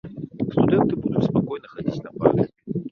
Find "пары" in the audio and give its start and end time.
2.23-2.43